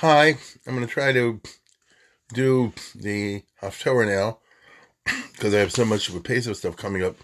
[0.00, 1.40] Hi, I'm going to try to
[2.32, 4.38] do the Haftorah now
[5.32, 7.16] because I have so much of a pace of stuff coming up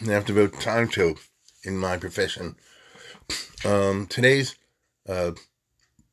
[0.00, 1.14] and I have to devote time to
[1.62, 2.56] in my profession.
[3.64, 4.56] Um, today's
[5.08, 5.34] uh,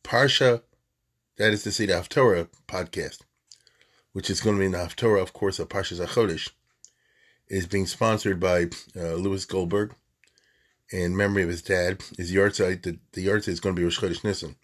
[0.04, 0.62] Parsha,
[1.38, 3.22] that is to say, the Haftorah podcast,
[4.14, 6.52] which is going to be in the Haftorah, of course, of Parshas HaChodesh,
[7.48, 9.96] is being sponsored by uh, Louis Goldberg
[10.92, 12.04] in memory of his dad.
[12.20, 14.58] His yahrzeit, the, the yahrzeit is going to be Rosh Chodesh Nisan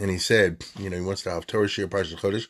[0.00, 2.48] and he said, you know, he wants to have Torah Shir Parashat Chodesh,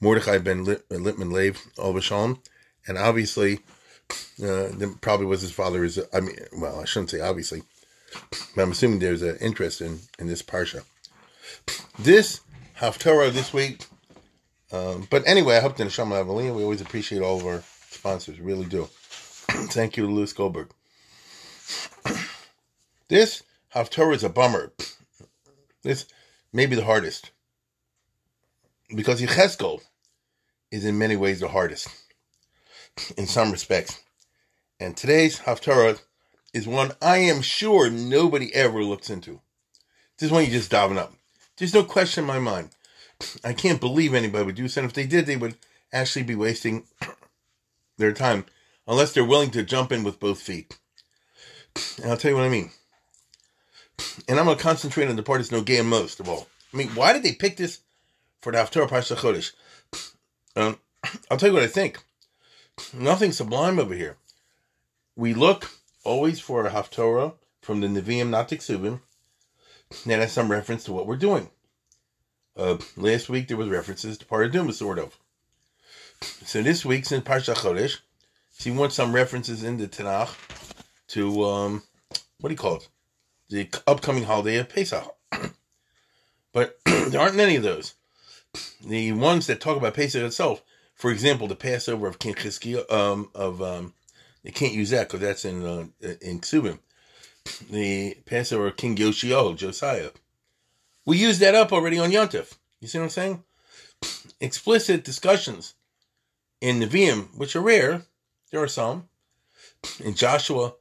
[0.00, 2.42] Mordechai ben Lippman Lev Al Shalom,
[2.86, 3.60] and obviously,
[4.42, 4.68] uh,
[5.00, 5.84] probably was his father.
[5.84, 7.62] Is I mean, well, I shouldn't say obviously,
[8.54, 10.84] but I'm assuming there's an interest in in this parsha.
[11.98, 12.40] This
[12.78, 13.84] Haftorah this week.
[14.70, 16.54] Um, but anyway, I hope the Neshama Avaliyah.
[16.54, 18.84] We always appreciate all of our sponsors, really do.
[19.48, 20.70] Thank you Louis Goldberg.
[23.08, 23.42] this
[23.74, 24.72] Haftorah is a bummer.
[25.82, 26.06] This
[26.52, 27.30] maybe the hardest.
[28.94, 29.82] Because Yecheskel
[30.70, 31.88] is in many ways the hardest,
[33.16, 34.02] in some respects.
[34.80, 36.00] And today's Haftarah
[36.54, 39.40] is one I am sure nobody ever looks into.
[40.18, 41.12] This is one you just diving up.
[41.56, 42.70] There's no question in my mind.
[43.44, 44.80] I can't believe anybody would do so.
[44.80, 45.56] And if they did, they would
[45.92, 46.84] actually be wasting
[47.96, 48.44] their time
[48.86, 50.78] unless they're willing to jump in with both feet.
[52.00, 52.70] And I'll tell you what I mean.
[54.28, 56.48] And I'm going to concentrate on the part that's no game most of all.
[56.72, 57.80] I mean, why did they pick this
[58.40, 59.52] for the Haftarah Parsha Chodesh?
[60.54, 60.78] Um,
[61.30, 61.98] I'll tell you what I think.
[62.92, 64.16] Nothing sublime over here.
[65.16, 65.70] We look
[66.04, 69.00] always for a Haftorah from the Nevi'im, not the
[70.06, 71.50] That has some reference to what we're doing.
[72.56, 75.16] Uh, last week there was references to Paraduma, sort of.
[76.20, 77.98] So this week, since Parsha Chodesh,
[78.58, 80.34] she wants some references in the Tanakh
[81.08, 81.82] to um,
[82.40, 82.88] what do you call it?
[83.50, 85.04] The upcoming holiday of Pesach.
[86.52, 87.94] but there aren't many of those.
[88.84, 90.62] The ones that talk about Pesach itself,
[90.94, 93.94] for example, the Passover of King Chizkiah, um, of um,
[94.42, 95.86] you can't use that because that's in uh,
[96.20, 96.78] in Ksubim.
[97.70, 100.10] The Passover of King Yoshio, Josiah.
[101.04, 102.54] We used that up already on Yontif.
[102.80, 103.44] You see what I'm saying?
[104.40, 105.74] Explicit discussions
[106.60, 108.02] in Nevi'im, which are rare,
[108.50, 109.08] there are some.
[110.00, 110.74] In Joshua,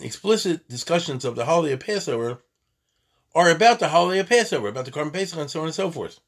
[0.00, 2.42] explicit discussions of the holiday of Passover
[3.34, 5.90] are about the holiday of Passover, about the Korban Pesach, and so on and so
[5.90, 6.20] forth.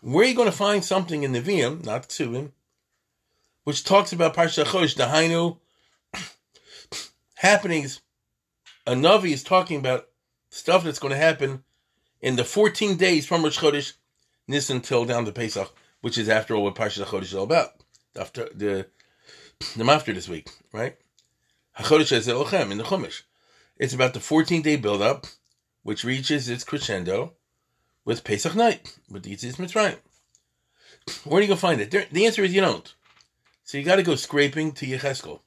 [0.00, 2.52] Where are you going to find something in the Nevi'im, not Ksuvim,
[3.64, 5.58] which talks about Parsha Chosh, the Hainu
[7.34, 8.00] happenings?
[8.86, 10.08] A Navi is talking about
[10.50, 11.64] stuff that's going to happen
[12.20, 13.94] in the 14 days from Rosh Chodesh
[14.46, 17.72] Nisan till down to Pesach, which is after all what Parsha Chodesh is all about.
[18.16, 18.86] After the
[19.76, 20.96] the after this week, right?
[21.78, 23.22] In the Chumash.
[23.78, 25.26] It's about the 14 day build up
[25.84, 27.34] which reaches its crescendo
[28.04, 29.98] with Pesach night, with the Yitzis Mitzrayim.
[31.24, 31.90] Where do you go find it?
[31.90, 32.94] There, the answer is you don't.
[33.64, 35.40] So you got to go scraping to Yecheskel.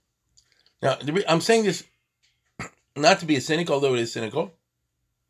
[0.81, 1.83] Now, I'm saying this
[2.95, 4.53] not to be a cynic, although it is cynical,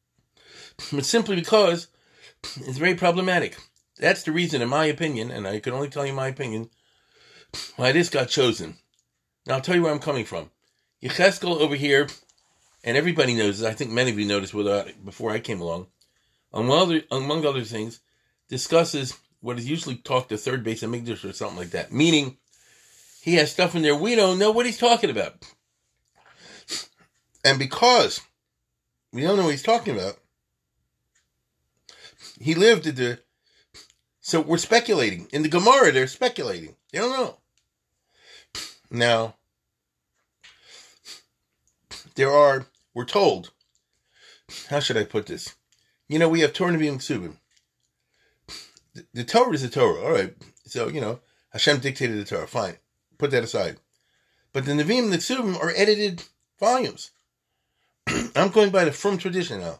[0.91, 1.87] but simply because
[2.43, 3.57] it's very problematic.
[3.97, 6.69] That's the reason, in my opinion, and I can only tell you my opinion,
[7.77, 8.77] why this got chosen.
[9.45, 10.51] Now, I'll tell you where I'm coming from.
[11.01, 12.07] Yecheskel over here
[12.83, 13.67] and everybody knows this.
[13.67, 15.87] I think many of you noticed without, before I came along.
[16.53, 17.99] Among other, among other things,
[18.49, 21.91] discusses what is usually talked to third base English or something like that.
[21.91, 22.37] Meaning,
[23.21, 25.45] he has stuff in there we don't know what he's talking about.
[27.43, 28.21] And because
[29.11, 30.17] we don't know what he's talking about,
[32.39, 33.19] he lived at the.
[34.21, 35.27] So we're speculating.
[35.31, 36.75] In the Gemara, they're speculating.
[36.91, 37.37] They don't know.
[38.89, 39.35] Now,
[42.17, 43.51] there are we're told,
[44.69, 45.55] how should I put this?
[46.09, 47.37] You know, we have Torah Nevi'im Ksubim.
[48.95, 50.33] The, the Torah is the Torah, all right.
[50.65, 51.19] So, you know,
[51.51, 52.77] Hashem dictated the Torah, fine.
[53.17, 53.77] Put that aside.
[54.51, 56.23] But the Nevi'im and the Ksubim are edited
[56.59, 57.11] volumes.
[58.35, 59.79] I'm going by the Frum tradition now.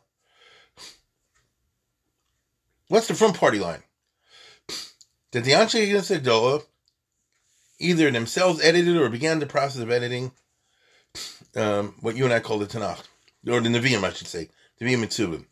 [2.87, 3.83] What's the Frum party line?
[5.31, 6.63] That the Anshe Adola
[7.79, 10.31] either themselves edited or began the process of editing
[11.57, 13.03] um, what you and I call the Tanakh,
[13.47, 14.49] or the Nevi'im, I should say.
[14.81, 15.45] Nevi'im and Ksuvim.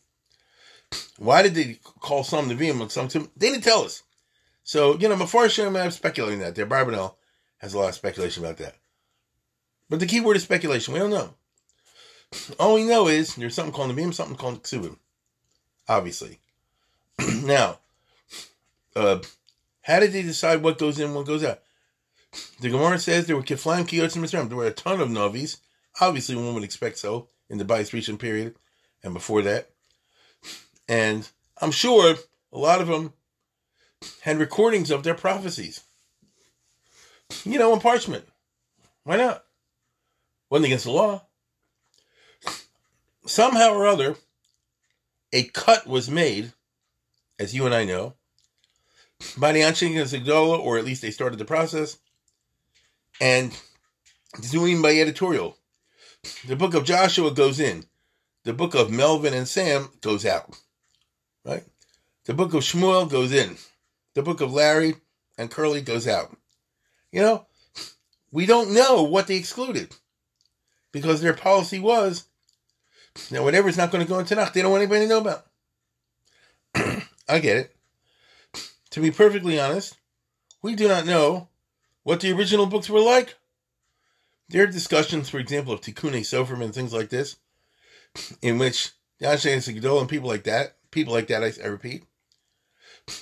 [1.18, 3.30] Why did they call some Nevi'im and some Ksuvim?
[3.36, 4.04] They didn't tell us.
[4.64, 6.56] So, you know, before I'm speculating that.
[6.56, 7.16] There, Barbanel
[7.58, 8.76] has a lot of speculation about that.
[9.90, 10.94] But the key word is speculation.
[10.94, 11.34] We don't know.
[12.60, 14.98] All we know is there's something called Nevi'im, something called Ksubim.
[15.88, 16.40] Obviously.
[17.44, 17.80] now,
[18.96, 19.20] uh,
[19.84, 21.60] how did they decide what goes in, what goes out?
[22.60, 25.58] The Gemara says there were Kiflam Kiyotz and There were a ton of Navis.
[26.00, 28.56] Obviously, one would expect so in the Rishon period
[29.04, 29.70] and before that.
[30.88, 31.28] And
[31.62, 32.16] I'm sure
[32.52, 33.14] a lot of them
[34.22, 35.82] had recordings of their prophecies.
[37.44, 38.26] You know, on parchment.
[39.04, 39.44] Why not?
[40.50, 41.26] Wasn't against the law.
[43.26, 44.16] Somehow or other,
[45.34, 46.54] a cut was made,
[47.40, 48.14] as you and I know,
[49.38, 51.98] by the Anshin Zigdola, or at least they started the process,
[53.20, 53.58] and
[54.52, 55.58] doing by editorial.
[56.48, 57.86] The book of Joshua goes in.
[58.44, 60.60] The book of Melvin and Sam goes out.
[61.44, 61.64] Right?
[62.26, 63.58] The book of Shmuel goes in.
[64.14, 64.96] The book of Larry
[65.38, 66.36] and Curly goes out.
[67.12, 67.46] You know,
[68.32, 69.96] we don't know what they excluded
[70.92, 72.26] because their policy was
[73.32, 75.46] that whatever's not going to go into Tanakh, they don't want anybody to know about.
[77.30, 77.76] I get it.
[78.92, 79.96] To be perfectly honest,
[80.62, 81.50] we do not know
[82.04, 83.36] what the original books were like.
[84.50, 87.38] There are discussions, for example, of Tikkun Sofer and things like this,
[88.42, 92.04] in which Yashay Sigdol and people like that, people like that, I, I repeat,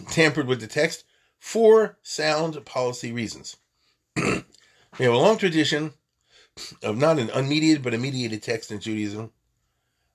[0.09, 1.05] tampered with the text
[1.39, 3.57] for sound policy reasons.
[4.15, 4.43] we
[4.99, 5.93] have a long tradition
[6.83, 9.31] of not an unmediated but a mediated text in Judaism.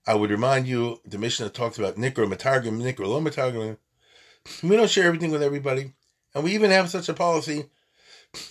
[0.06, 3.76] I would remind you the Mishnah talks about Nikra Matargim, Nikra Lo.
[4.62, 5.92] We don't share everything with everybody.
[6.34, 7.66] And we even have such a policy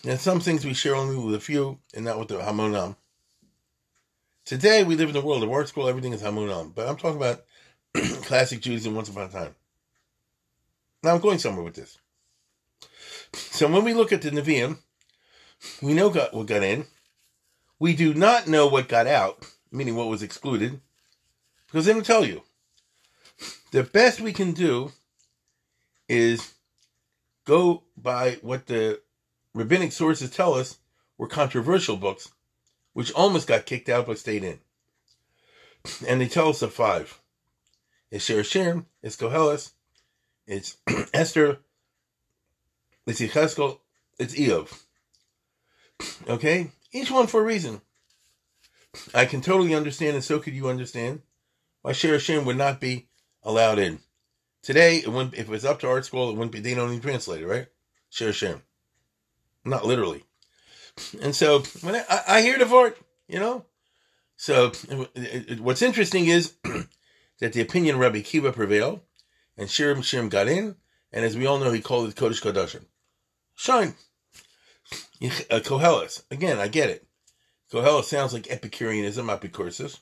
[0.03, 2.95] and some things we share only with a few and not with the Hamonam.
[4.45, 6.73] Today we live in the world of ArtScroll, everything is Hamonam.
[6.73, 7.43] But I'm talking about
[8.23, 9.55] classic Judaism once upon a time.
[11.03, 11.97] Now I'm going somewhere with this.
[13.33, 14.77] So when we look at the Nevi'im,
[15.81, 16.85] we know what got in.
[17.79, 20.79] We do not know what got out, meaning what was excluded,
[21.67, 22.41] because they don't tell you.
[23.71, 24.91] The best we can do
[26.07, 26.53] is
[27.45, 29.01] go by what the
[29.57, 30.77] rabbinic sources tell us
[31.17, 32.29] were controversial books,
[32.93, 34.59] which almost got kicked out but stayed in.
[36.07, 37.19] And they tell us of five.
[38.11, 39.71] It's Sher it's Koheles,
[40.45, 40.77] it's
[41.13, 41.59] Esther,
[43.05, 43.79] it's Yecheskel,
[44.19, 44.83] it's Iyov.
[46.29, 46.69] Okay?
[46.91, 47.81] Each one for a reason.
[49.15, 51.21] I can totally understand, and so could you understand,
[51.81, 53.07] why Sher would not be
[53.41, 53.99] allowed in.
[54.61, 57.41] Today, it if it was up to ArtScroll, it wouldn't be, they don't even translate
[57.41, 57.67] it, right?
[58.09, 58.61] Sher Hashem.
[59.67, 60.23] Not literally.
[61.21, 62.97] And so, when I, I, I hear the part,
[63.27, 63.65] you know?
[64.37, 66.53] So, it, it, what's interesting is
[67.39, 69.01] that the opinion of Rabbi Akiva prevailed,
[69.57, 70.75] and Shir HaShirim got in,
[71.11, 72.85] and as we all know, he called it Kodesh Kodashim.
[73.55, 73.95] Shine.
[75.21, 76.23] Uh, Koheles.
[76.31, 77.05] Again, I get it.
[77.71, 79.99] Koheles sounds like Epicureanism, Apikorsus,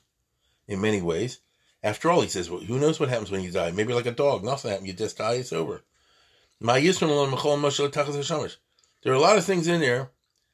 [0.68, 1.40] in many ways.
[1.82, 3.72] After all, he says, well, who knows what happens when you die?
[3.72, 4.88] Maybe like a dog, nothing happens.
[4.88, 5.82] You just die, it's over.
[9.06, 10.10] There are a lot of things in there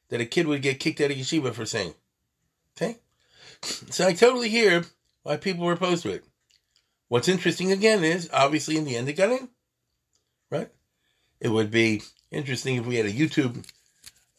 [0.09, 1.95] that a kid would get kicked out of yeshiva for saying.
[2.77, 2.99] Okay?
[3.63, 4.83] So I totally hear
[5.23, 6.23] why people were opposed to it.
[7.07, 9.49] What's interesting again is, obviously, in the end, it got in.
[10.51, 10.69] Right?
[11.39, 13.65] It would be interesting if we had a YouTube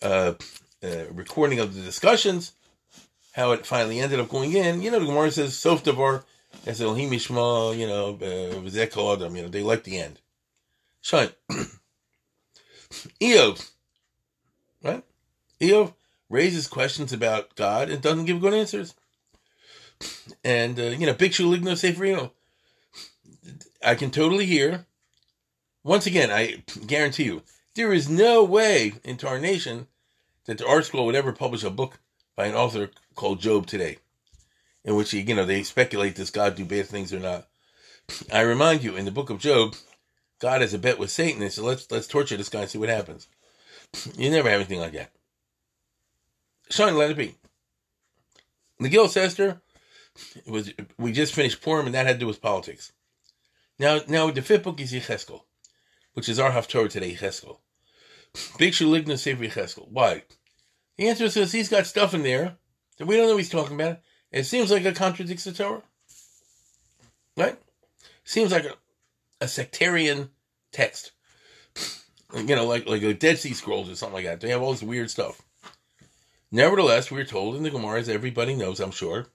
[0.01, 0.35] uh,
[0.81, 2.53] uh, recording of the discussions,
[3.33, 4.81] how it finally ended up going in.
[4.81, 6.25] You know, the Gemara says, Sof Devar,
[6.67, 10.21] as Elohim Yishma, you know, uh, Adam, you know, they like the end.
[11.01, 11.31] Shine.
[13.21, 13.73] Iyov?
[15.61, 15.95] Iyov
[16.29, 18.95] raises questions about God and doesn't give good answers.
[20.43, 22.33] And, uh, you know, Bhikshu Ligno Seferino.
[23.85, 24.87] I can totally hear.
[25.83, 27.43] Once again, I guarantee you,
[27.75, 29.89] there is no way into our nation
[30.47, 31.99] that the ArtScroll would ever publish a book
[32.37, 33.99] by an author called Job today,
[34.85, 37.47] in which you know they speculate does God do bad things or not.
[38.33, 39.75] I remind you, in the book of Job,
[40.41, 42.79] God has a bet with Satan, and so let's let's torture this guy and see
[42.79, 43.29] what happens.
[44.17, 45.11] You never have anything like that.
[46.69, 47.35] It be.
[48.81, 49.61] The Gil Esther
[50.47, 52.93] was we just finished Purim, and that had to do with politics.
[53.79, 55.43] Now, now the fifth book is Yecheskel,
[56.15, 57.59] which is our Haftorah today, Yecheskel.
[58.59, 59.89] Big Ligna Sefer Yecheskel.
[59.91, 60.23] Why?
[60.97, 62.57] The answer is he's got stuff in there
[62.99, 64.01] that we don't know he's talking about.
[64.31, 65.83] It seems like it contradicts the Torah.
[67.37, 67.59] Right?
[68.25, 68.75] Seems like a,
[69.41, 70.31] a sectarian
[70.73, 71.13] text.
[72.35, 74.41] You know, like like a Dead Sea Scrolls or something like that.
[74.41, 75.41] They have all this weird stuff.
[76.55, 79.27] Nevertheless, we're told in the Gemara, as everybody knows, I'm sure,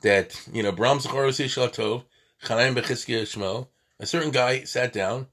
[0.00, 2.02] that, you know, Bram Zacharos Tov,
[2.42, 3.68] Chanan Bechizkiah Shmo,
[4.00, 5.28] a certain guy sat down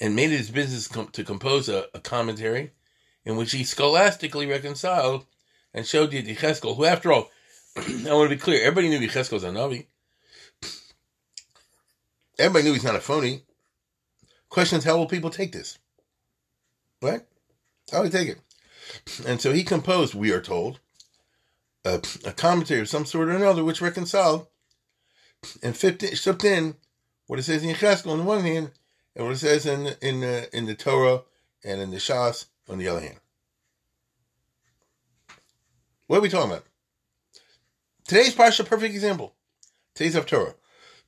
[0.00, 2.70] and made it his business com- to compose a, a, commentary
[3.26, 5.26] in which he scholastically reconciled
[5.74, 7.30] and showed you Yecheskel, who, after all,
[7.76, 9.84] I want to be clear, everybody knew Yecheskel was a Navi.
[12.38, 13.42] Everybody knew he's not a phony.
[14.48, 15.78] Question is, how will people take this?
[17.02, 17.20] Right?
[17.92, 18.45] How will they take it?
[19.26, 20.80] And so he composed, we are told,
[21.84, 24.46] a, a commentary of some sort or another which reconciled
[25.62, 26.02] and fit,
[26.44, 26.74] in
[27.26, 28.70] what it says in Yecheskel on the one hand
[29.14, 31.22] and what it says in in the, in the Torah
[31.64, 33.20] and in the Shas on the other hand.
[36.06, 36.64] What are we talking about?
[38.06, 39.34] Today's parsha, perfect example.
[39.94, 40.54] Today's of Torah.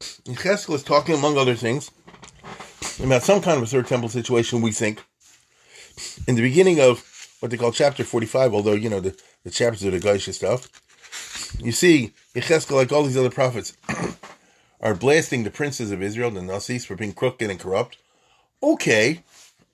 [0.01, 1.91] Yecheskel is talking, among other things,
[3.03, 4.61] about some kind of a third temple situation.
[4.61, 5.03] We think
[6.27, 6.99] in the beginning of
[7.41, 10.69] what they call chapter forty-five, although you know the, the chapters of the Geisha stuff.
[11.61, 13.77] You see, Yecheskel, like all these other prophets,
[14.81, 17.99] are blasting the princes of Israel, the Nesi'im, for being crooked and corrupt.
[18.63, 19.23] Okay,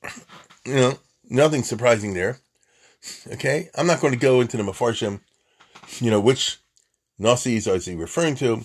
[0.65, 2.39] you know, nothing surprising there.
[3.33, 5.21] Okay, I'm not going to go into the Mefarshim,
[6.01, 6.59] you know, which
[7.21, 8.63] Nesi'im is he referring to?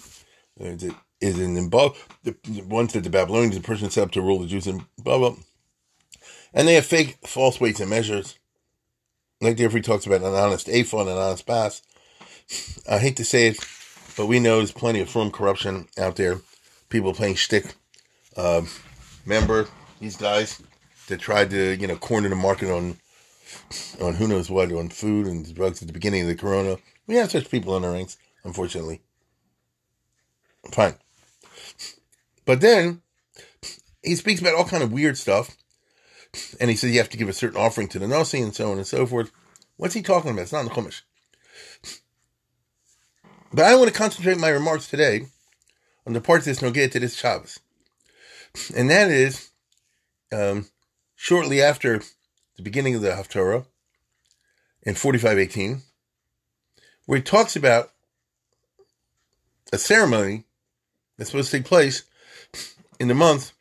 [0.59, 4.11] Is it is it in the, the ones that the Babylonians and Persians set up
[4.11, 5.35] to rule the Jews blah blah.
[6.53, 8.39] And they have fake, false weights and measures.
[9.41, 11.81] Like Jeffrey talks about an honest and an honest pass.
[12.89, 13.59] I hate to say it,
[14.17, 16.39] but we know there's plenty of firm corruption out there.
[16.89, 17.75] People playing shtick.
[18.35, 18.63] Uh,
[19.25, 19.67] remember
[19.99, 20.61] these guys
[21.07, 22.97] that tried to, you know, corner the market on
[24.01, 26.77] on who knows what, on food and drugs at the beginning of the corona.
[27.07, 29.01] We have such people in our ranks, unfortunately.
[30.71, 30.95] Fine.
[32.45, 33.01] But then
[34.03, 35.55] he speaks about all kind of weird stuff.
[36.59, 38.71] And he says you have to give a certain offering to the Nasi and so
[38.71, 39.31] on and so forth.
[39.77, 40.43] What's he talking about?
[40.43, 41.01] It's not in the Chumash.
[43.51, 45.25] But I want to concentrate my remarks today
[46.05, 47.59] on the part that's no get to this Shabbos.
[48.75, 49.49] And that is
[50.31, 50.67] um,
[51.15, 52.01] shortly after
[52.57, 53.65] the beginning of the Haftarah
[54.83, 55.81] in 4518,
[57.05, 57.91] where he talks about
[59.71, 60.45] a ceremony
[61.17, 62.03] that's supposed to take place
[62.99, 63.51] in the month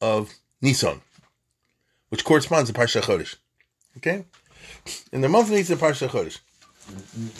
[0.00, 1.00] of Nisan,
[2.08, 3.36] which corresponds to Parsha Chodesh.
[3.98, 4.24] Okay?
[5.12, 6.38] In the month of Nisan, Parsha Chodesh.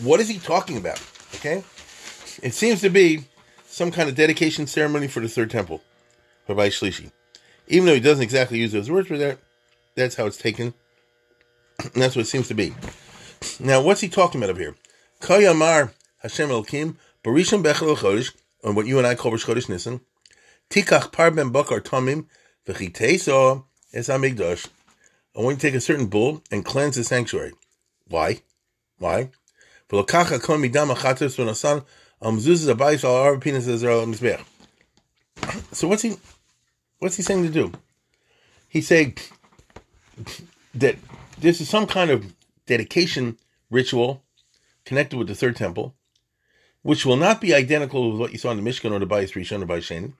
[0.02, 1.02] What is he talking about?
[1.36, 1.64] Okay?
[2.42, 3.24] It seems to be
[3.66, 5.82] some kind of dedication ceremony for the third temple,
[6.48, 7.10] Rabbi Shlishi.
[7.68, 9.38] Even though he doesn't exactly use those words, for that,
[9.94, 10.74] that's how it's taken.
[11.94, 12.74] that's what it seems to be.
[13.60, 14.74] Now, what's he talking about up here?
[15.20, 18.34] Kayamar Hashem Elkim, Barishim Bechel Chodesh,
[18.64, 20.00] on what you and I call Rosh Chodesh Nisan,
[20.70, 22.26] Tikach Par Ben Bakar Tomim,
[22.66, 24.68] V'chiteso Es Amigdosh.
[25.36, 27.52] I want you to take a certain bull and cleanse the sanctuary.
[28.06, 28.42] Why?
[28.98, 29.30] Why?
[29.90, 31.84] V'nasan
[32.20, 32.40] um,
[35.72, 36.16] so what's he
[36.98, 37.72] what's he saying to do?
[38.68, 39.16] He's saying
[40.74, 40.96] that
[41.38, 42.34] this is some kind of
[42.66, 43.38] dedication
[43.70, 44.22] ritual
[44.84, 45.94] connected with the third temple,
[46.82, 49.32] which will not be identical with what you saw in the Mishkan or the Bayis
[49.32, 50.12] Rishon or Bayis Sheni.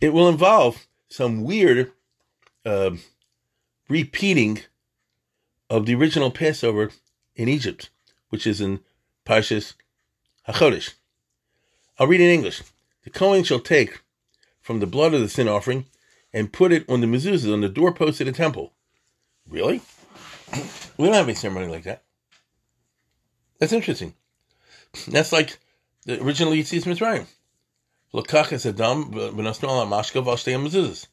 [0.00, 1.92] It will involve some weird
[2.64, 2.90] uh,
[3.88, 4.60] repeating
[5.68, 6.90] of the original Passover
[7.36, 7.90] in Egypt,
[8.28, 8.80] which is in
[9.24, 9.74] Parshas
[10.48, 10.94] HaChodesh.
[11.98, 12.62] I'll read in English.
[13.04, 14.00] The Kohen shall take
[14.60, 15.86] from the blood of the sin offering
[16.32, 18.72] and put it on the mezuzah, on the doorpost of the temple.
[19.48, 19.80] Really?
[20.96, 22.02] We don't have any ceremony like that.
[23.58, 24.12] That's interesting.
[25.08, 25.58] That's like
[26.04, 27.26] the original Yitzis Mitzrayim.
[28.12, 31.06] Lakach es adam ala mashka v'ashtei mezuzahs.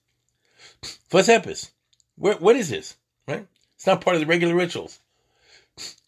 [1.11, 1.71] What's epis?
[2.15, 2.95] Where, what is this?
[3.27, 3.47] Right?
[3.75, 4.99] It's not part of the regular rituals.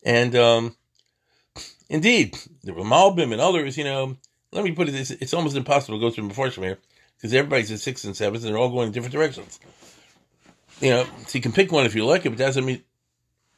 [0.03, 0.75] And um,
[1.89, 4.15] Indeed, the Ramalbim and others, you know,
[4.51, 6.77] let me put it this, it's almost impossible to go through them before here
[7.17, 9.59] because everybody's at six and sevens and they're all going in different directions.
[10.79, 12.83] You know, so you can pick one if you like it, but that doesn't mean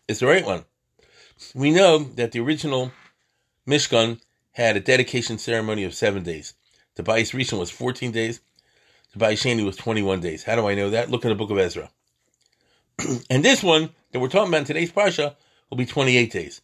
[0.07, 0.63] it's the right one.
[1.53, 2.91] We know that the original
[3.67, 4.21] Mishkan
[4.53, 6.53] had a dedication ceremony of seven days.
[6.95, 8.39] The Bayis Rishon was 14 days.
[9.13, 10.43] The Bayis Sheni was 21 days.
[10.43, 11.09] How do I know that?
[11.09, 11.89] Look in the book of Ezra.
[13.29, 15.35] and this one that we're talking about in today's Parsha
[15.69, 16.61] will be 28 days.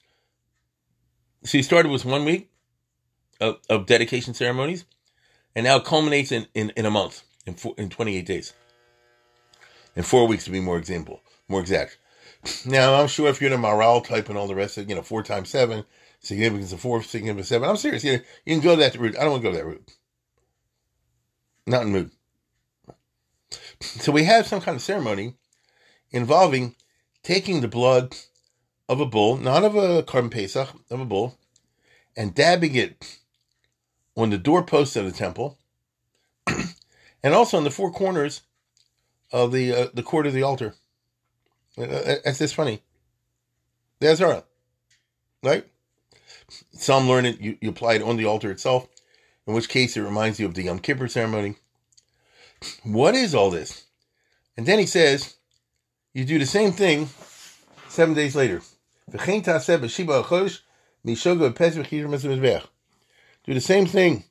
[1.44, 2.50] So he started with one week
[3.40, 4.86] of, of dedication ceremonies,
[5.56, 8.54] and now culminates in, in, in a month, in, four, in 28 days.
[9.96, 11.98] In four weeks to be more example, more exact.
[12.66, 15.02] Now, I'm sure if you're the Maharal type and all the rest of you know,
[15.02, 15.84] four times seven,
[16.20, 17.70] significance of four, significance of seven.
[17.70, 18.04] I'm serious.
[18.04, 19.18] You, you can go that route.
[19.18, 19.92] I don't want to go that route.
[21.66, 22.12] Not in mood.
[23.82, 25.36] So we have some kind of ceremony
[26.12, 26.76] involving
[27.24, 28.16] taking the blood
[28.90, 31.38] of a bull, not of a korban pesach, of a bull,
[32.16, 33.20] and dabbing it
[34.16, 35.58] on the doorpost of the temple,
[37.24, 38.42] and also in the four corners
[39.32, 40.74] of the uh, the court of the altar.
[41.78, 42.82] Uh, uh, that's just funny.
[44.00, 44.44] The Azara,
[45.44, 45.68] right?
[46.72, 48.88] Some learn it, you, you apply it on the altar itself,
[49.46, 51.58] in which case it reminds you of the Yom Kippur ceremony.
[52.84, 53.86] What is all this?
[54.56, 55.36] And then he says,
[56.14, 57.10] you do the same thing
[57.90, 58.62] seven days later.
[63.46, 64.24] Do the same thing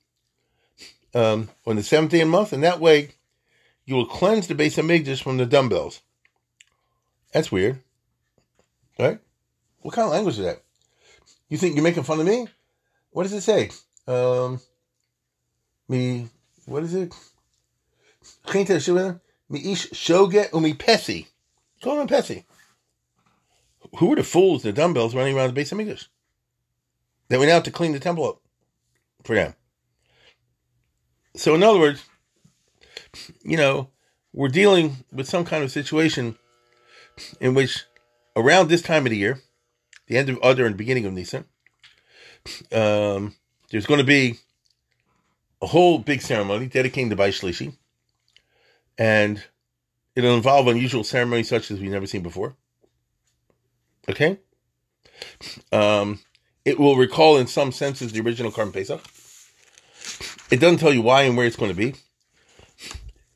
[1.15, 3.11] um, on the seventh day of the month, and that way
[3.85, 6.03] you will cleanse the Beis Hamikdash from the dumbbells.
[7.33, 7.81] That's weird.
[8.99, 9.21] Right?
[9.81, 10.63] What kind of language is that?
[11.49, 12.49] You think you're making fun of me?
[13.11, 13.71] What does it say?
[14.07, 14.61] Um,
[15.89, 16.29] me,
[16.67, 17.15] what is it?
[20.53, 21.27] Umi pesi.
[21.83, 22.45] Call him pesi.
[23.99, 26.09] Who are the fools, the dumbbells running around the base of English?
[27.29, 28.41] They went out to clean the temple up
[29.25, 29.55] for them.
[31.35, 32.05] So, in other words,
[33.43, 33.91] you know,
[34.33, 36.37] we're dealing with some kind of situation
[37.41, 37.85] in which
[38.35, 39.41] around this time of the year,
[40.07, 41.45] the end of Adar and beginning of Nisan,
[42.73, 43.35] um,
[43.71, 44.39] there's going to be
[45.61, 47.75] a whole big ceremony dedicating the Bais Shlishi,
[48.99, 49.43] and
[50.15, 52.57] it'll involve unusual ceremonies such as we've never seen before.
[54.09, 54.39] Okay?
[55.73, 56.21] Um,
[56.65, 59.03] it will recall in some senses the original Korban Pesach.
[60.51, 61.95] It doesn't tell you why and where it's going to be.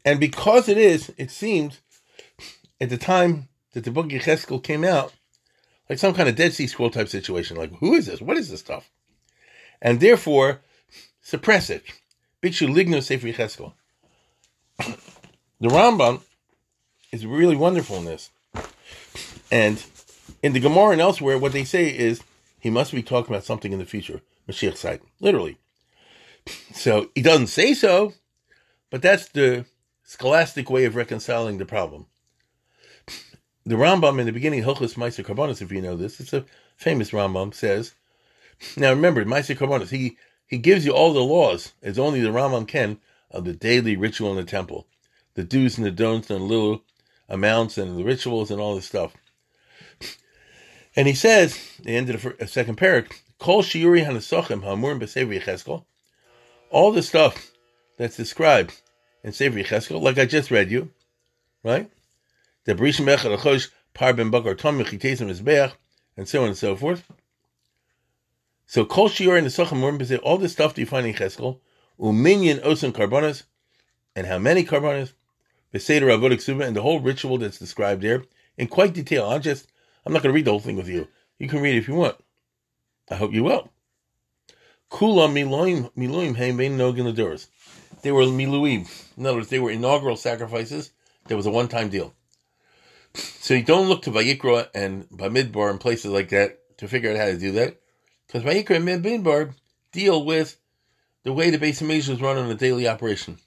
[0.04, 1.80] And because it is, it seems
[2.80, 5.12] at the time that the book Yecheskel came out,
[5.88, 7.56] like some kind of Dead Sea Scroll type situation.
[7.56, 8.20] Like, who is this?
[8.20, 8.90] What is this stuff?
[9.82, 10.60] And therefore,
[11.20, 11.82] suppress it.
[12.42, 13.72] Bikshu ligno sefer Yecheskel.
[15.60, 16.22] The Rambam
[17.12, 18.30] is really wonderful in this.
[19.52, 19.84] And
[20.42, 22.22] in the Gemara and elsewhere, what they say is
[22.58, 25.58] he must be talking about something in the future, Mashiach side, literally.
[26.72, 28.14] So he doesn't say so,
[28.90, 29.66] but that's the
[30.04, 32.06] scholastic way of reconciling the problem.
[33.66, 37.10] The Rambam in the beginning, Hilchos Meiser Karbonis, if you know this, it's a famous
[37.10, 37.94] Rambam, says,
[38.76, 42.66] now remember, Meiser Karbonis, he, he gives you all the laws, as only the Rambam
[42.66, 42.98] can,
[43.30, 44.86] of the daily ritual in the temple.
[45.40, 46.84] The do's and the don'ts and the little
[47.26, 49.14] amounts and the rituals and all this stuff.
[50.94, 54.04] And he says, the end of the uh, second parak, Kol Shiuri
[56.70, 57.52] all the stuff
[57.96, 58.82] that's described
[59.24, 60.90] in Sefer Yecheskel, like I just read you,
[61.64, 61.90] right?
[62.64, 65.72] The Berishim Echad Achosh Par Ben Bakar Tom Mechitezim Mizbeach,
[66.18, 67.10] and so on and so forth.
[68.66, 71.60] So Kol Shiuri Hanasachim Hamur B'Sevi, all the stuff that you find in Yecheskel,
[71.98, 73.44] Uminyan Osim Karbonas,
[74.14, 75.14] and how many Karbonas,
[75.72, 78.24] Beseder Avodik Suba, and the whole ritual that's described there
[78.56, 79.26] in quite detail.
[79.26, 79.70] I'll just
[80.04, 81.08] I'm not going to read the whole thing with you.
[81.38, 82.16] You can read it if you want.
[83.10, 83.70] I hope you will.
[84.90, 87.46] Kula miloim miloim heimein nogin laduras.
[88.02, 88.88] They were miluim.
[89.16, 90.90] In other words, they were inaugural sacrifices.
[91.26, 92.14] There was a one-time deal.
[93.14, 97.18] So you don't look to Vayikra and Bamidbar and places like that to figure out
[97.18, 97.80] how to do that.
[98.26, 99.54] Because Vayikra and Bamidbar
[99.92, 100.56] deal with
[101.24, 103.38] the way the base of is run on a daily operation.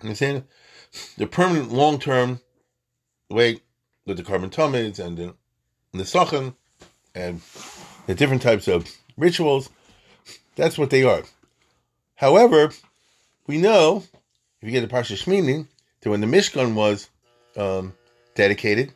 [0.00, 0.44] Understand?
[1.16, 2.40] The permanent long-term
[3.28, 3.60] way
[4.06, 5.34] with the carbon tumids and
[5.92, 6.54] the Sachan
[7.14, 7.40] and
[8.06, 9.70] the different types of rituals.
[10.54, 11.22] That's what they are.
[12.14, 12.72] However,
[13.46, 14.04] we know,
[14.60, 15.66] if you get the Parsha Shmini,
[16.00, 17.08] that when the Mishkan was
[17.56, 17.94] um,
[18.34, 18.92] dedicated,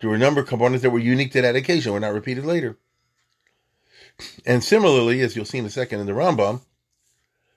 [0.00, 2.44] there were a number of components that were unique to that occasion, were not repeated
[2.44, 2.76] later.
[4.44, 6.60] And similarly, as you'll see in a second in the Rambam,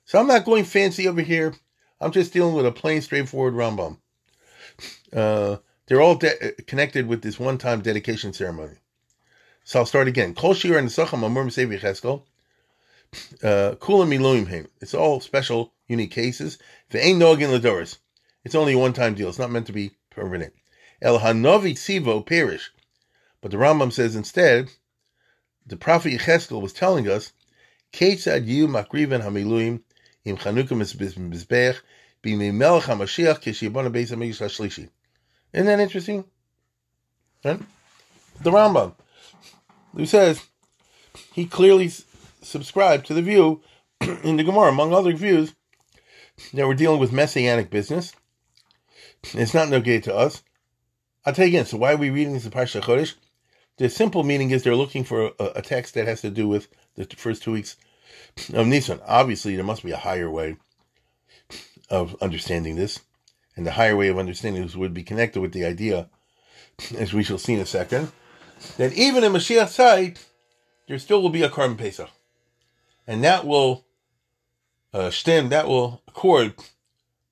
[0.06, 1.53] so I'm not going fancy over here.
[2.03, 3.97] I'm just dealing with a plain, straightforward Rambam.
[5.13, 8.75] Uh, they're all de- connected with this one-time dedication ceremony.
[9.63, 10.35] So I'll start again.
[10.35, 12.23] Kol shir and amur cheskel.
[13.41, 14.67] Uh, Kula miluim him.
[14.81, 16.57] It's all special, unique cases.
[16.89, 17.99] If ain't nogin ladoris,
[18.43, 19.29] it's only a one-time deal.
[19.29, 20.53] It's not meant to be permanent.
[21.01, 22.71] El hanovi tzivo perish.
[23.39, 24.69] But the Rambam says instead,
[25.65, 27.31] the prophet Yecheskel was telling us,
[27.93, 29.83] Ketzad yu makriven hamiluim
[35.51, 36.25] Isn't that interesting?
[37.43, 37.59] Right?
[38.41, 38.93] The Rambam
[39.95, 40.43] who says
[41.33, 41.91] he clearly
[42.41, 43.62] subscribed to the view
[44.23, 45.53] in the Gemara, among other views,
[46.53, 48.13] that we're dealing with messianic business.
[49.33, 50.43] It's not no gate to us.
[51.25, 51.65] I'll tell you again.
[51.65, 53.13] So why are we reading this in Parsha Chodesh?
[53.77, 56.67] The simple meaning is they're looking for a, a, text that has to do with
[56.95, 57.75] the first two weeks
[58.54, 58.99] of Nisan.
[59.06, 60.58] Obviously, there must be a higher way
[61.89, 62.99] of understanding this,
[63.56, 66.10] and the higher way of understanding this would be connected with the idea,
[66.97, 68.12] as we shall see in a second,
[68.78, 70.19] that even in Mashiach's side,
[70.88, 72.10] there still will be a Pesach.
[73.06, 73.86] And that will
[74.93, 76.56] uh, stem, that will accord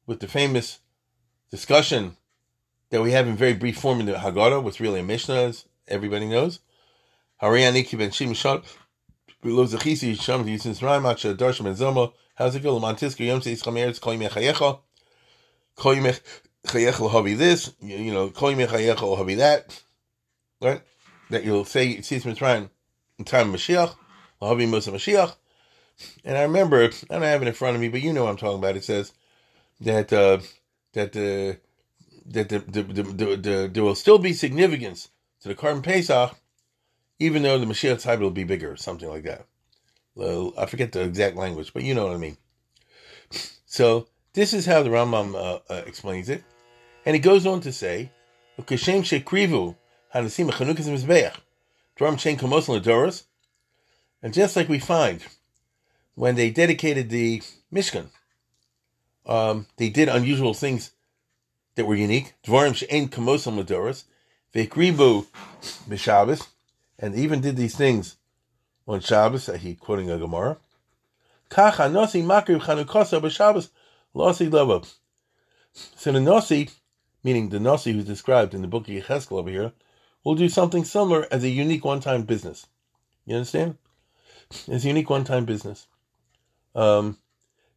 [0.06, 0.80] with the famous
[1.50, 2.18] discussion
[2.90, 5.66] that we have in very brief form in the Haggadah, what's really a Mishnah, as
[5.88, 6.60] everybody knows.
[7.42, 7.98] Hariyaniki
[9.50, 12.80] Yisin Sraim, Acha, Darsham, and Zomo, how's it go?
[12.80, 14.80] Lamantiska, Yom Seis Chameretz, Koyim Echayecha,
[15.78, 16.20] Koyim
[16.66, 19.82] Echayecha, Havi this, you know, Koyim Echayecha, Havi that,
[20.62, 20.82] right?
[21.30, 22.70] That you'll say, Yitzis Mitzrayim,
[23.18, 23.96] in time of Mashiach,
[24.42, 25.36] Havi Musa Mashiach.
[26.26, 28.32] And I remember, I don't have it in front of me, but you know what
[28.32, 28.76] I'm talking about.
[28.76, 29.12] It says
[29.82, 30.40] that, uh,
[30.94, 31.60] that, uh,
[32.28, 35.10] that the, the, the, the, there will still be significance
[35.42, 36.36] to the Korban Pesach,
[37.22, 39.46] even though the Mashiach time will be bigger, something like that.
[40.58, 42.38] I forget the exact language, but you know what I mean.
[43.68, 46.44] So this is how the Rambam uh, uh, explains it,
[47.06, 48.12] and he goes on to say,
[48.60, 49.76] "Kashem shekrivu
[50.14, 51.36] hanasim chanukas mizbeach,
[51.96, 53.24] drum chain kamos ladoros,"
[54.24, 55.24] and just like we find
[56.16, 58.10] when they dedicated the Mishkan,
[59.28, 60.92] um, they did unusual things
[61.76, 62.34] that were unique.
[62.44, 64.06] Dvarim she'en kamosam ladoros,
[64.56, 65.28] ve'kribu
[65.88, 66.48] b'Shabbos,
[67.02, 68.18] and even did these things
[68.88, 69.48] on Shabbos.
[69.48, 70.58] He quoting a Gemara.
[71.50, 73.70] Kach hanosi makriv chanukasa b'Shabbos
[74.16, 74.86] losi leva.
[75.74, 76.70] So the nasi,
[77.24, 79.72] meaning the nosi who's described in the book of Yecheskel over here,
[80.24, 82.68] will do something similar as a unique one-time business.
[83.26, 83.78] You understand?
[84.68, 85.88] It's a unique one-time business.
[86.76, 87.18] Um,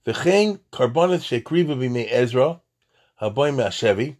[0.05, 2.61] V'chein karbonis shekriva Ezra
[3.21, 4.17] Haboy Mashevi.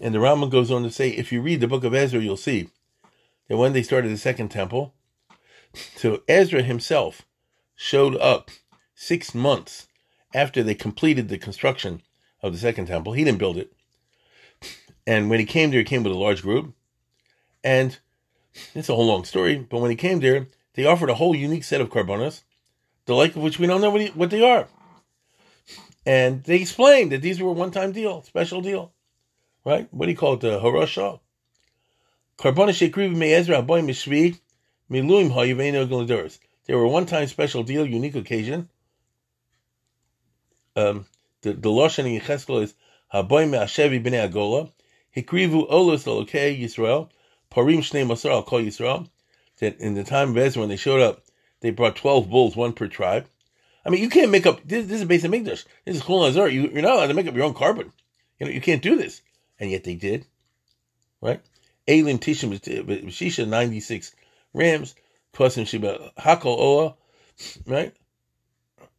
[0.00, 2.38] And the Rambam goes on to say, if you read the book of Ezra, you'll
[2.38, 2.70] see
[3.48, 4.94] that when they started the second temple,
[5.96, 7.22] so Ezra himself
[7.74, 8.50] showed up
[8.94, 9.88] six months
[10.32, 12.02] after they completed the construction
[12.42, 13.12] of the second temple.
[13.12, 13.72] He didn't build it.
[15.06, 16.74] And when he came there, he came with a large group.
[17.62, 17.98] And
[18.74, 21.64] it's a whole long story, but when he came there, they offered a whole unique
[21.64, 22.44] set of carbonas,
[23.06, 24.68] the like of which we don't know what they are.
[26.06, 28.92] And they explained that these were a one-time deal, special deal,
[29.64, 29.88] right?
[29.92, 30.40] What do you call it?
[30.40, 31.20] The harasha.
[32.38, 34.38] Karbona shekriv me'ezra boy mishvi
[34.90, 36.38] miluim ha'yivenu guladuras.
[36.66, 38.68] They were one-time special deal, unique occasion.
[40.76, 41.06] Um,
[41.42, 42.74] the the lashon in Yecheskel is
[43.12, 44.72] haboy me'ashevi b'nei agola
[45.16, 47.10] hikrivu olos lolokei Yisrael
[47.50, 49.08] parim shnei masar al kol Yisrael.
[49.58, 51.22] That in the time of Ezra, when they showed up,
[51.60, 53.26] they brought twelve bulls, one per tribe.
[53.86, 54.60] I mean, you can't make up.
[54.64, 55.64] This, this is on English.
[55.84, 56.48] This is Chol Nazar.
[56.48, 57.92] You, you're not allowed to make up your own carbon.
[58.40, 59.22] You know, you can't do this,
[59.60, 60.26] and yet they did,
[61.20, 61.40] right?
[61.86, 62.58] Elim Tishim
[63.08, 64.14] Shisha ninety six
[64.52, 64.94] rams,
[65.32, 66.94] Twasim Shiba Hakol Oa,
[67.66, 67.94] right?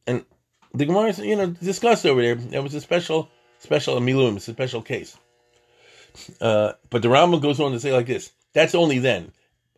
[0.07, 0.25] And
[0.73, 2.35] the Gemara, you know, discussed over there.
[2.35, 4.35] There was a special, special Amiluim.
[4.35, 5.17] It's a special case.
[6.39, 9.31] Uh, but the Rambam goes on to say like this: That's only then.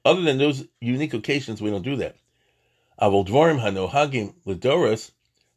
[0.06, 2.16] Other than those unique occasions, we don't do that.
[3.02, 5.12] Avol dvorim hanohagim ledoros,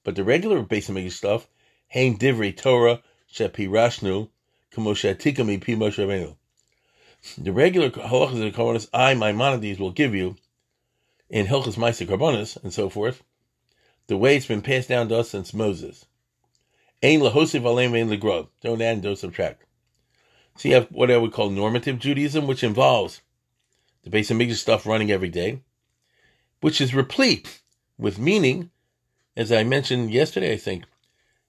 [0.04, 1.46] but the regular basic stuff,
[1.88, 4.28] hein divrei Torah shepirashnu
[4.70, 6.36] kamo shetika mipi Moshe.
[7.36, 10.36] The regular halachas of karbonis I Maimonides will give you
[11.28, 13.22] in Hilchas Maisa Karbonis and so forth,
[14.06, 16.06] the way it's been passed down to us since Moses.
[17.02, 18.48] Ein lahosiv alem ein legrov.
[18.62, 19.64] Don't add, don't subtract.
[20.56, 23.20] So you have what I would call normative Judaism, which involves
[24.02, 25.60] the basic English stuff running every day
[26.60, 27.62] which is replete
[27.98, 28.70] with meaning,
[29.36, 30.84] as I mentioned yesterday, I think.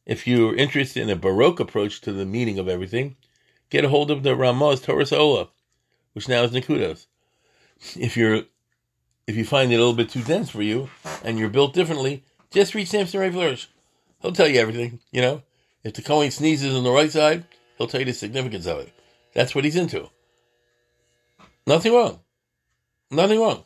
[0.06, 3.18] If you're interested in a Baroque approach to the meaning of everything,
[3.70, 5.50] get a hold of the Ramaz Torah Ola,
[6.14, 7.08] which now is Nikudas.
[7.98, 8.44] If you're
[9.28, 10.90] if you find it a little bit too dense for you
[11.24, 13.68] and you're built differently, just read Samson Raphael Hirsch.
[14.22, 15.42] He'll tell you everything, you know.
[15.84, 17.46] If the Kohen sneezes on the right side,
[17.78, 18.94] he'll tell you the significance of it.
[19.34, 20.10] That's what he's into.
[21.66, 22.20] Nothing wrong.
[23.10, 23.64] Nothing wrong.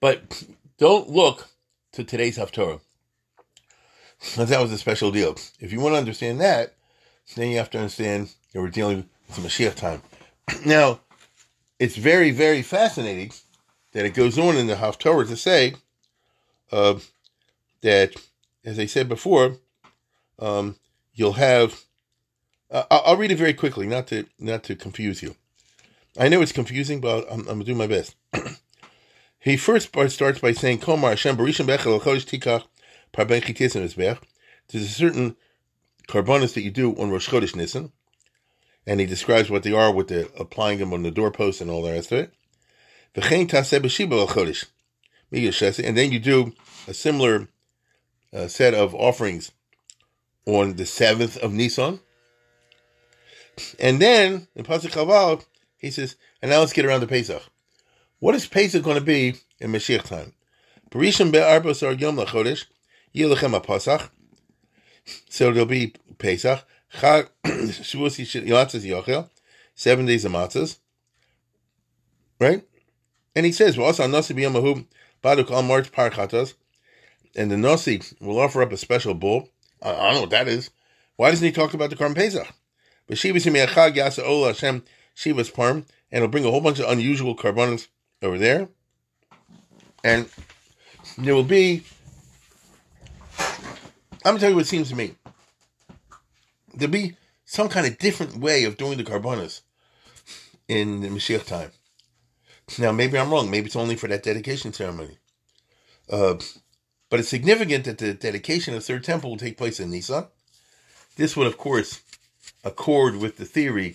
[0.00, 0.44] But
[0.78, 1.48] don't look
[1.92, 2.80] to today's Haftorah.
[4.36, 5.36] That was a special deal.
[5.60, 6.74] If you want to understand that,
[7.34, 10.02] then you have to understand that we're dealing with the Mashiach time.
[10.64, 11.00] Now,
[11.78, 13.32] it's very, very fascinating
[13.92, 15.74] that it goes on in the Haftorah to say
[16.72, 16.98] uh,
[17.82, 18.14] that,
[18.64, 19.56] as I said before,
[20.38, 20.76] um,
[21.14, 21.82] you'll have.
[22.70, 25.36] Uh, I'll read it very quickly, not to not to confuse you.
[26.18, 28.16] I know it's confusing, but I'm, I'm gonna do my best.
[29.46, 32.64] He first starts by saying, Komar Hashem Barishim Bechel Chodesh Tikach
[33.12, 34.18] Parben Chitisim.
[34.68, 35.36] There's a certain
[36.08, 37.92] carbonas that you do on Rosh Chodesh Nisan,
[38.86, 41.82] and he describes what they are with the applying them on the doorpost and all
[41.82, 42.32] the rest of it.
[45.84, 46.52] And then you do
[46.86, 47.48] a similar
[48.32, 49.50] uh, set of offerings
[50.46, 52.00] on the seventh of Nisan.
[53.80, 55.44] And then in Pasuk Chaval,
[55.78, 57.42] he says, and now let's get around to Pesach.
[58.18, 60.34] What is Pesach going to be in Mashiach time?
[60.92, 62.16] Yom.
[65.28, 66.64] So there'll be Pesach.
[69.74, 70.78] Seven days of matzahs,
[72.40, 72.64] right?
[73.34, 76.54] And he says, "Well, also Nasi Baduk al March Parchatos,"
[77.34, 79.50] and the Nasi will offer up a special bull.
[79.82, 80.70] I, don't know what that is.
[81.16, 82.48] Why doesn't he talk about the Korban Pesach?
[83.06, 84.82] But Shivas Yachag Yasa Ola Hashem
[85.14, 87.88] Shivas Parm, and it'll bring a whole bunch of unusual carbonates
[88.22, 88.68] over there,
[90.02, 90.30] and
[91.18, 91.82] there will be.
[94.24, 95.14] I'm gonna tell you what seems to me.
[96.76, 99.62] There'll be some kind of different way of doing the carbonas
[100.68, 101.70] in the Mashiach time.
[102.78, 103.50] Now, maybe I'm wrong.
[103.50, 105.18] Maybe it's only for that dedication ceremony.
[106.10, 106.34] Uh,
[107.08, 110.26] but it's significant that the dedication of the third temple will take place in Nisan.
[111.16, 112.02] This would, of course,
[112.64, 113.94] accord with the theory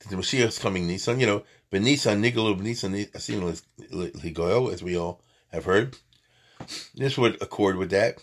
[0.00, 1.20] that the Mashiach is coming Nisan.
[1.20, 5.96] You know, but Nisan, Nigalu, Nisan, Ligoyo, as we all have heard.
[6.94, 8.22] This would accord with that.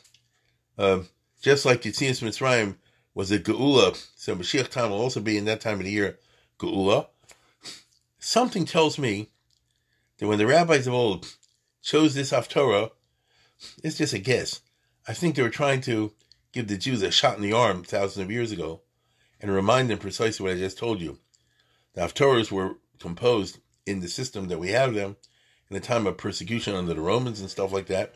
[0.78, 1.04] Uh,
[1.42, 2.76] just like Yitzias Mitzrayim
[3.16, 6.20] was a Geula, so Mashiach time will also be in that time of the year,
[6.60, 7.08] Geula.
[8.20, 9.30] Something tells me
[10.20, 11.26] that when the rabbis of old
[11.82, 12.92] chose this Haftorah,
[13.84, 14.62] it's just a guess.
[15.08, 16.12] I think they were trying to
[16.52, 18.82] give the Jews a shot in the arm thousands of years ago
[19.40, 21.20] and remind them precisely what I just told you.
[21.94, 25.16] The Haftorahs were composed in the system that we have them
[25.70, 28.16] in the time of persecution under the Romans and stuff like that,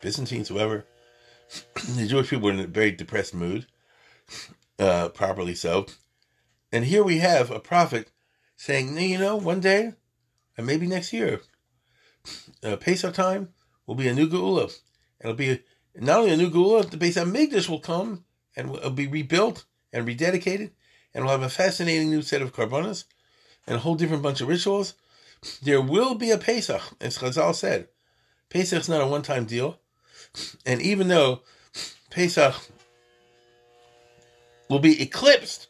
[0.00, 0.84] Byzantines, whoever.
[1.74, 3.66] the Jewish people were in a very depressed mood,
[4.78, 5.86] uh, properly so.
[6.72, 8.10] And here we have a prophet
[8.56, 9.94] saying, you know, one day,
[10.56, 11.40] and maybe next year,
[12.62, 13.48] uh, Pesach time
[13.86, 14.72] will be a new Geula.
[15.20, 15.60] It'll be
[15.94, 18.24] not only a new Geula, the Beis Hamikdash will come
[18.56, 20.70] and will be rebuilt and rededicated,
[21.12, 23.04] and we'll have a fascinating new set of carbonas
[23.66, 24.94] and a whole different bunch of rituals.
[25.62, 27.88] There will be a Pesach, as Chazal said.
[28.50, 29.80] Pesach is not a one-time deal,
[30.66, 31.40] and even though
[32.10, 32.54] Pesach
[34.70, 35.66] will be eclipsed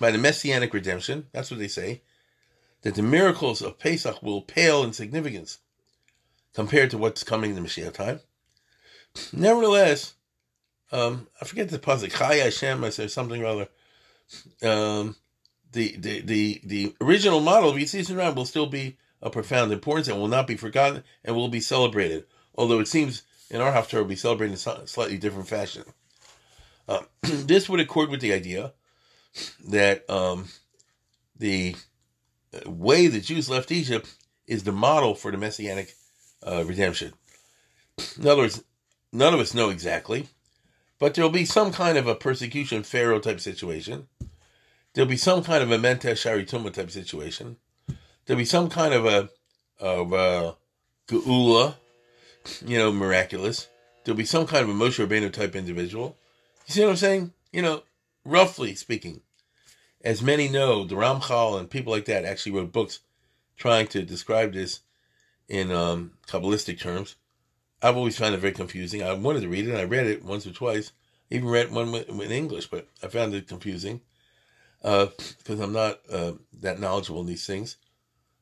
[0.00, 2.02] by the messianic redemption, that's what they say,
[2.82, 5.58] that the miracles of Pesach will pale in significance
[6.54, 8.20] compared to what's coming in the Mashiach time.
[9.32, 10.14] Nevertheless,
[10.90, 12.16] um, I forget the pasuk.
[12.16, 13.68] Chai Hashem, I say something rather.
[14.62, 15.16] Um,
[15.72, 20.08] the, the the the original model of Yitzis and will still be of profound importance
[20.08, 22.24] and will not be forgotten and will be celebrated.
[22.54, 25.84] Although it seems in our Haftarah will be celebrated in a slightly different fashion.
[26.88, 28.72] Uh, this would accord with the idea
[29.68, 30.48] that um,
[31.36, 31.76] the
[32.66, 34.12] way the Jews left Egypt
[34.46, 35.94] is the model for the messianic
[36.42, 37.12] uh, redemption.
[38.18, 38.64] In other words,
[39.12, 40.28] none of us know exactly,
[40.98, 44.08] but there'll be some kind of a persecution Pharaoh type situation.
[44.94, 47.56] There'll be some kind of a Menta Sharituma type situation.
[48.24, 49.28] There'll be some kind of a
[49.80, 50.56] of a
[51.08, 51.76] Geula,
[52.66, 53.68] you know, miraculous.
[54.04, 56.17] There'll be some kind of a Moshe Rabbeinu type individual.
[56.68, 57.32] You see what I'm saying?
[57.50, 57.82] You know,
[58.26, 59.22] roughly speaking
[60.02, 63.00] as many know, the Ramchal and people like that actually wrote books
[63.56, 64.80] trying to describe this
[65.48, 67.16] in um, Kabbalistic terms.
[67.82, 69.02] I've always found it very confusing.
[69.02, 70.92] I wanted to read it, and I read it once or twice.
[71.30, 74.02] I even read one in English, but I found it confusing
[74.82, 77.76] because uh, I'm not uh, that knowledgeable in these things.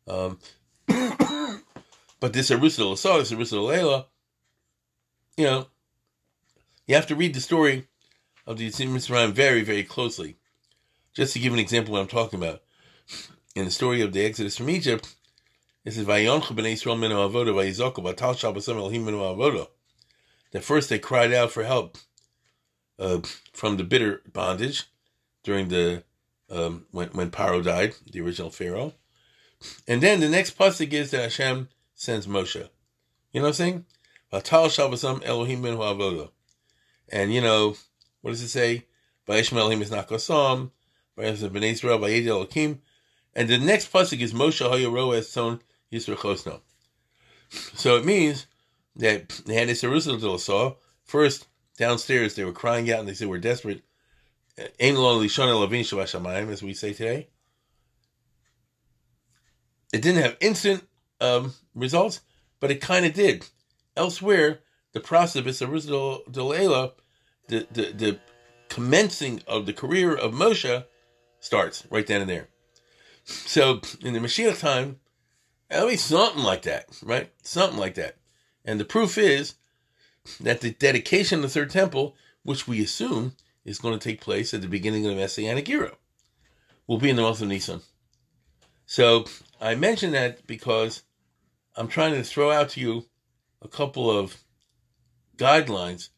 [0.08, 0.38] Um,
[0.86, 4.06] but this Arusa Lasar, this Arusa Layla,
[5.36, 5.66] you know,
[6.86, 7.86] you have to read the story
[8.46, 10.36] of the Yitzim Mitzrayim very, very closely.
[11.14, 12.62] Just to give an example of what I'm talking about.
[13.54, 15.14] In the story of the Exodus from Egypt,
[15.84, 19.66] it says, Vayonchu b'nei Yisrael minu avoda vayizoku shabasam elohim minu.
[20.52, 21.96] That first they cried out for help
[22.98, 23.20] uh,
[23.52, 24.84] from the bitter bondage
[25.42, 26.02] during the
[26.50, 28.94] um, when when Paro died, the original Pharaoh.
[29.88, 32.68] And then the next pasuk is that Hashem sends Moshe.
[33.32, 33.84] You know what I'm saying?
[34.32, 36.30] Vatal shabasam elohim minu.
[37.08, 37.76] And you know,
[38.26, 38.84] what does it say?
[39.28, 39.52] And the
[43.58, 45.60] next pasuk is Moshe Hayaro as son
[45.92, 46.60] Yisra Chosno.
[47.48, 48.48] So it means
[48.96, 50.74] that they had this Jerusalem saw.
[51.04, 51.46] First,
[51.78, 53.84] downstairs, they were crying out and they said, We're desperate.
[54.58, 54.66] As
[56.64, 57.28] we say today.
[59.92, 60.82] It didn't have instant
[61.20, 62.22] um, results,
[62.58, 63.46] but it kind of did.
[63.96, 64.58] Elsewhere,
[64.94, 66.22] the process of Jerusalem
[67.48, 68.18] the, the, the
[68.68, 70.84] commencing of the career of Moshe
[71.40, 72.48] starts right then and there.
[73.24, 75.00] So in the Mashiach time,
[75.70, 77.32] at least something like that, right?
[77.42, 78.16] Something like that.
[78.64, 79.54] And the proof is
[80.40, 84.54] that the dedication of the third temple, which we assume is going to take place
[84.54, 85.92] at the beginning of the Messianic era,
[86.86, 87.80] will be in the month of Nisan.
[88.86, 89.26] So
[89.60, 91.02] I mention that because
[91.76, 93.06] I'm trying to throw out to you
[93.60, 94.36] a couple of
[95.36, 96.10] guidelines.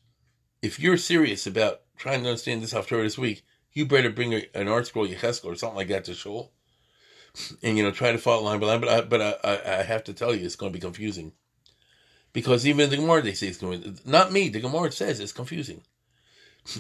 [0.63, 4.45] If you're serious about trying to understand this after this week, you better bring a,
[4.55, 6.53] an ArtScroll Yecheskel or something like that to shul,
[7.63, 8.81] and you know try to follow line by line.
[8.81, 11.33] But I, but I, I, I have to tell you, it's going to be confusing
[12.33, 13.99] because even the Gemara they say it's going.
[14.05, 14.49] Not me.
[14.49, 15.83] The Gemara says it's confusing,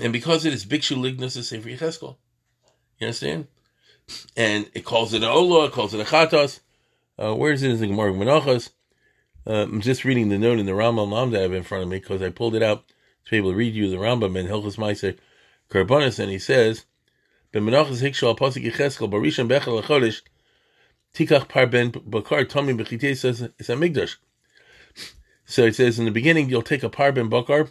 [0.02, 2.16] and because it is Bikshu Lignus is Sefer Yecheskel.
[2.98, 3.46] You understand?
[4.36, 6.60] And it calls it a Ola, it calls it a Chatos.
[7.18, 8.70] Uh, where is it in the Gemara Menachos?
[9.46, 11.84] Uh, I'm just reading the note in the Rambam Lam that I have in front
[11.84, 12.84] of me because I pulled it out
[13.28, 15.18] to be able to read you the Rambam in Hilchos Meiser
[15.68, 16.86] Karbonis, and he says,
[17.52, 20.22] "B'menachas hikshal pasuk Yecheskel barishon bechel lachodesh
[21.12, 24.16] tikach par ben bakar tomi b'chitei says it's a migdash."
[25.44, 27.68] So it says in the beginning you'll take a par ben bakar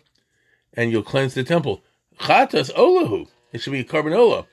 [0.74, 1.82] and you'll cleanse the temple.
[2.20, 3.28] Chatas olahu.
[3.52, 4.46] It should be a korban.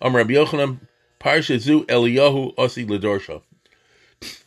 [0.00, 0.80] Am Rabbi Yochanan
[1.20, 3.42] parshazu Eliyahu osi ledorsha.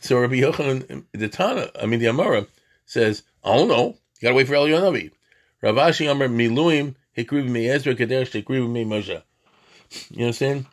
[0.00, 2.48] So Rabbi Yochanan, the Tana, I mean the Amora,
[2.84, 3.96] says, don't know.
[4.20, 5.10] You gotta wait for Eliyahu Navi.
[5.62, 9.22] Rav Ashi Amar Miluim Hikriv Me Ezra Kadesh Hikriv Me Moshe.
[10.10, 10.66] You know what I'm saying?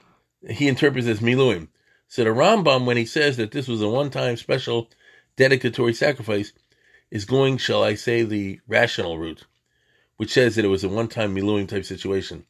[0.49, 1.67] He interprets as Miluim.
[2.07, 4.89] So the Rambam, when he says that this was a one-time special
[5.35, 6.53] dedicatory sacrifice,
[7.11, 9.45] is going, shall I say, the rational route,
[10.17, 12.45] which says that it was a one-time Miluim type situation.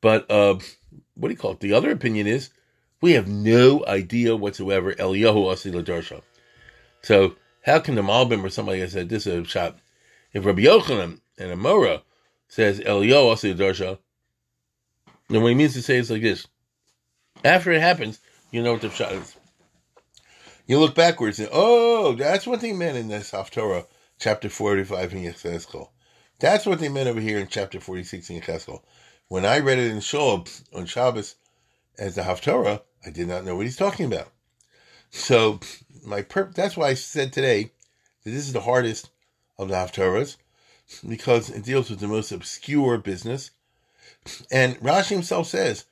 [0.00, 0.58] But uh,
[1.14, 1.60] what do you call it?
[1.60, 2.50] The other opinion is
[3.00, 6.22] we have no idea whatsoever Eliyahu Asi Ladarsha.
[7.02, 9.78] So how can the Malbim or somebody has said this is a shot?
[10.32, 12.02] If Rabbi Yochanan and Amora
[12.48, 13.98] says Eliyahu Asi Ladarsha,
[15.28, 16.46] then what he means to say is like this.
[17.44, 18.20] After it happens,
[18.50, 19.36] you know what the shot is.
[20.66, 23.86] You look backwards and oh, that's what they meant in this Haftorah,
[24.18, 25.90] chapter forty-five in Yecheskel.
[26.38, 28.82] That's what they meant over here in chapter forty-six in Yecheskel.
[29.28, 31.36] When I read it in Shul on Shabbos
[31.98, 34.28] as the Haftorah, I did not know what he's talking about.
[35.10, 35.60] So
[36.04, 37.70] my per- that's why I said today
[38.24, 39.10] that this is the hardest
[39.58, 40.36] of the Haftorahs
[41.06, 43.50] because it deals with the most obscure business.
[44.50, 45.86] And Rashi himself says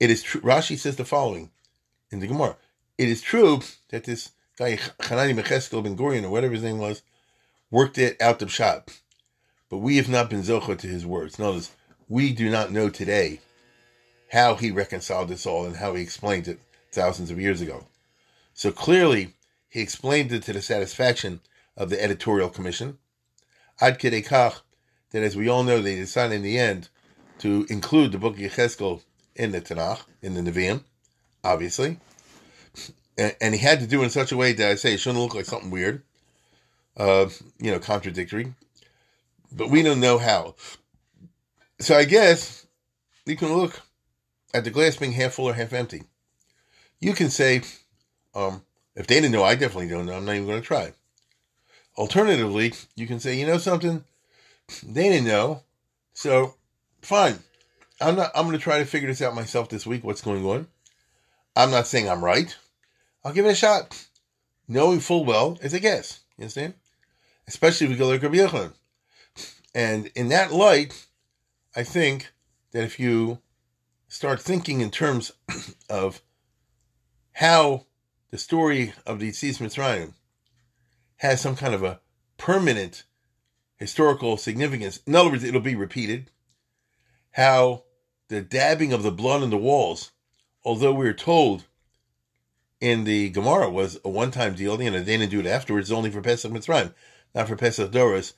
[0.00, 0.40] it is true.
[0.40, 1.50] Rashi says the following
[2.10, 2.56] in the Gemara:
[2.96, 7.02] It is true that this guy Hanani Mecheskel Ben Gurion or whatever his name was
[7.70, 8.90] worked it out the shop,
[9.68, 11.38] but we have not been zocha to his words.
[11.38, 11.72] Notice
[12.08, 13.40] we do not know today
[14.30, 16.60] how he reconciled this all and how he explained it
[16.92, 17.86] thousands of years ago.
[18.54, 19.34] So clearly,
[19.68, 21.40] he explained it to the satisfaction
[21.76, 22.98] of the editorial commission.
[23.80, 24.60] Ad kach
[25.10, 26.88] that, as we all know, they decided in the end
[27.38, 29.02] to include the book of Yecheskel
[29.36, 30.82] in the Tanakh, in the Nevi'im,
[31.44, 31.98] obviously.
[33.16, 35.00] And, and, he had to do it in such a way that I say it
[35.00, 36.02] shouldn't look like something weird,
[36.96, 38.54] uh, you know, contradictory.
[39.50, 40.54] But we don't know how.
[41.80, 42.66] So I guess
[43.26, 43.80] you can look
[44.52, 46.02] at the glass being half full or half empty.
[47.00, 47.62] You can say,
[48.34, 48.62] um,
[48.94, 50.14] if they didn't know, I definitely don't know.
[50.14, 50.92] I'm not even going to try.
[51.98, 54.04] Alternatively, you can say, you know something,
[54.84, 55.64] they didn't know,
[56.14, 56.54] so
[57.02, 57.40] fine.
[58.00, 58.30] I'm not.
[58.36, 60.04] I'm going to try to figure this out myself this week.
[60.04, 60.68] What's going on?
[61.56, 62.56] I'm not saying I'm right.
[63.24, 64.06] I'll give it a shot,
[64.68, 66.20] knowing full well it's a guess.
[66.36, 66.74] You understand?
[67.48, 68.74] Especially if we go like Rabbi Yochanan.
[69.74, 71.06] And in that light,
[71.74, 72.32] I think
[72.70, 73.38] that if you
[74.06, 75.32] start thinking in terms
[75.90, 76.22] of
[77.32, 77.86] how
[78.30, 80.12] the story of the Yetzias Mitzrayim
[81.18, 82.00] has some kind of a
[82.36, 83.04] permanent
[83.76, 85.00] historical significance.
[85.06, 86.30] In other words, it'll be repeated.
[87.32, 87.84] How
[88.28, 90.12] the dabbing of the blood on the walls,
[90.64, 91.64] although we are told
[92.80, 96.10] in the Gemara was a one-time deal, you know, they didn't do it afterwards, only
[96.10, 96.94] for Pesach Mitzrayim,
[97.34, 98.34] not for Pesach Doros.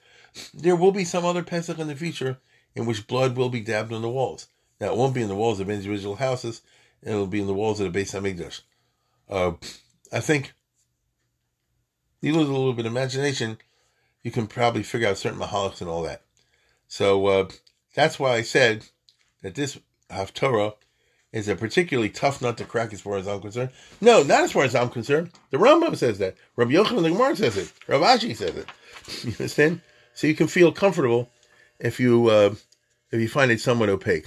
[0.55, 2.39] There will be some other Pesach in the future
[2.75, 4.49] in which blood will be dabbed on the walls.
[4.81, 6.63] Now, it won't be in the walls of individual houses,
[7.03, 8.61] it'll be in the walls of the Beis Hamikdash.
[9.29, 9.53] Uh,
[10.13, 10.53] I think
[12.21, 13.59] you lose a little bit of imagination,
[14.23, 16.23] you can probably figure out certain mahalics and all that.
[16.89, 17.49] So uh,
[17.95, 18.87] that's why I said
[19.43, 19.79] that this
[20.11, 20.75] Haftorah
[21.33, 23.71] is a particularly tough nut to crack as far as I'm concerned.
[24.01, 25.31] No, not as far as I'm concerned.
[25.51, 26.35] The Rambam says that.
[26.57, 27.73] Rabbi Yochanan the Gemara says it.
[27.87, 28.67] Rav Ashi says it.
[29.25, 29.81] You understand?
[30.15, 31.31] So you can feel comfortable
[31.81, 32.55] if you uh,
[33.11, 34.27] if you find it somewhat opaque.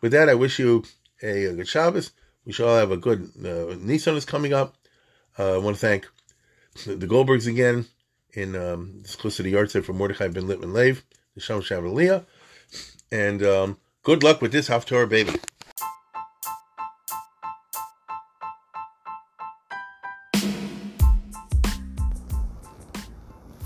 [0.00, 0.84] With that, I wish you
[1.22, 2.12] a, a good Shabbos.
[2.46, 4.76] We shall have a good uh, Nisan is coming up.
[5.38, 6.08] Uh, I want to thank
[6.86, 7.86] the Goldbergs again
[8.32, 11.04] in um, this close to the yahrzeit for Mordechai ben Lippman Lev,
[11.34, 12.24] the Sham Shabbat
[13.10, 15.32] and um, good luck with this Haftorah baby.